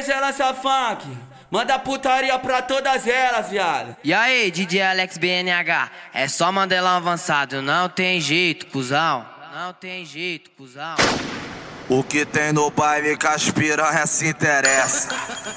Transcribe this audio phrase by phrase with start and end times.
[0.00, 1.06] aí, Zé Lança Funk.
[1.50, 3.96] Manda putaria pra todas elas, viado.
[4.02, 9.26] E aí, DJ Alex BNH, é só Mandelão avançado, não tem jeito, cuzão.
[9.52, 10.94] Não tem jeito, cuzão.
[11.92, 15.08] O que tem no baile que as piranha se interessa.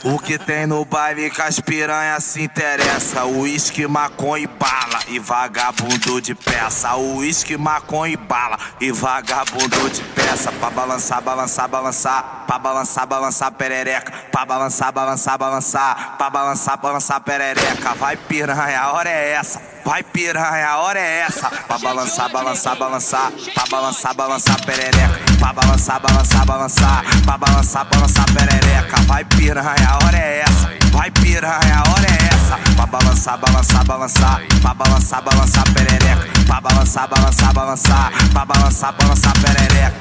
[0.03, 3.23] O que tem no baile que as piranha se interessa.
[3.23, 6.95] Uísque, maconha e bala e vagabundo de peça.
[6.95, 10.51] Uísque, maconha e bala e vagabundo de peça.
[10.53, 12.45] Pra balançar, balançar, balançar.
[12.47, 14.11] Pra balançar, balançar perereca.
[14.31, 16.17] Pra balançar, balançar, balançar.
[16.17, 17.93] Pra balançar, balançar perereca.
[17.93, 19.72] Vai piranha, a hora é essa.
[19.85, 21.49] Vai piranha, a hora é essa.
[21.67, 23.31] Pra balançar, balançar, balançar.
[23.53, 25.19] Pra balançar, balançar perereca.
[25.39, 29.01] Pra balançar, balançar balançar, pra balançar, balançar perereca.
[29.07, 30.71] Vai piranha, a hora é essa.
[30.91, 32.57] Vai piranha, a hora é essa.
[32.75, 36.27] Pra balançar, balançar, balançar, pra balançar, balançar perereca.
[36.45, 39.93] Pra balançar, balançar, balançar, pra balançar, balançar perereca.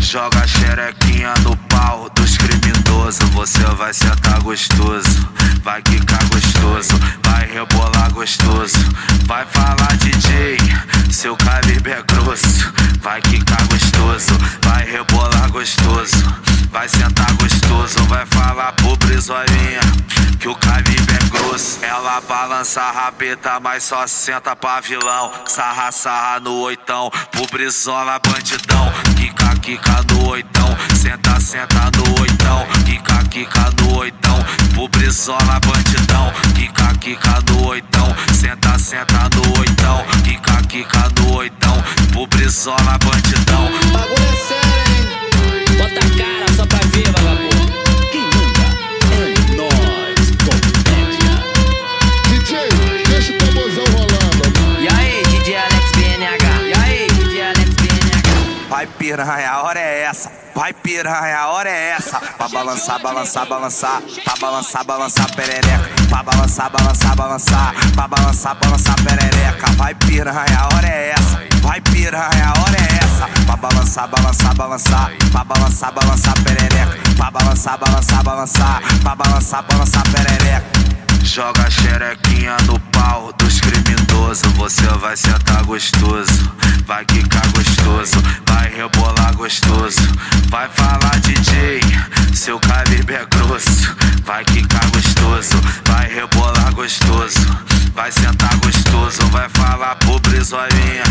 [0.00, 3.28] Joga a xerequinha no pau dos criminosos.
[3.30, 5.28] Você vai sentar gostoso,
[5.62, 8.76] vai quicar gostoso, vai rebolar gostoso.
[9.30, 10.56] Vai falar DJ,
[11.08, 12.72] seu calibre é grosso.
[13.00, 16.16] Vai quicar gostoso, vai rebolar gostoso.
[16.72, 19.80] Vai sentar gostoso, vai falar pro brisolinha
[20.40, 21.78] que o calibre é grosso.
[21.80, 25.30] Ela balança a rabeta, mas só senta pra vilão.
[25.46, 28.92] Sarra, sarra no oitão, pro brisola bandidão.
[29.16, 32.66] Quica, quica no oitão, senta, senta no oitão.
[32.84, 34.44] Quica, quica no oitão,
[34.74, 36.32] pro brisola bandidão.
[36.54, 37.39] Quica, quica
[38.90, 40.04] senta, no oitão.
[40.24, 43.70] Quica, quica no oitão, pro brisola bandidão.
[43.92, 44.29] Bagulho
[58.80, 60.32] Vai piranha, a hora é essa.
[60.54, 62.18] Vai piranha, a hora é essa.
[62.18, 64.00] Pra balançar, balançar, balançar.
[64.24, 65.90] Pra balançar, balançar perereca.
[66.08, 67.74] Pra balançar, balançar, balançar.
[67.94, 69.70] Pra balançar, balançar perereca.
[69.72, 71.42] Vai piranha, a hora é essa.
[71.60, 73.28] Vai piranha, a hora é essa.
[73.44, 75.12] Pra balançar, balançar, balançar.
[75.30, 76.98] Pra balançar, balançar perereca.
[77.18, 78.80] Pra balançar, balançar, balançar.
[79.02, 80.64] Pra balançar, balançar perereca.
[81.22, 84.50] Joga a xerequinha no pau dos criminosos.
[84.54, 86.50] Você vai sentar gostoso,
[86.86, 87.19] vai rebolar
[89.50, 90.00] gostoso.
[90.48, 91.80] Vai falar DJ,
[92.32, 93.96] seu calibre é grosso.
[94.24, 97.40] Vai quicar gostoso, vai rebolar gostoso.
[97.92, 101.02] Vai sentar gostoso, vai falar pro brisolinha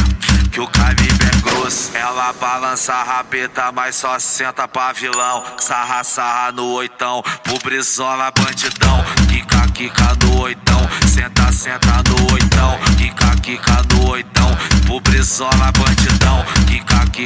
[0.49, 1.91] que o calibre é grosso.
[1.93, 5.43] Ela balança a rabeta, mas só senta pra vilão.
[5.59, 9.03] Sarra, sarra no oitão, pro brisola bandidão.
[9.27, 12.79] Quica, quica no oitão, senta, senta no oitão.
[12.97, 16.45] Quica, quica no oitão, pro brisola bandidão.
[16.65, 17.18] Quica, quica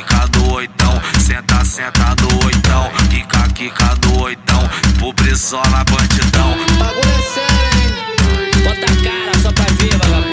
[1.83, 6.55] senta tá do oitão, quica, quica do oitão, pobre só na bandidão.
[6.77, 8.63] Bagulho é sério, hein?
[8.63, 10.32] Bota a cara só pra ver, vagabundo.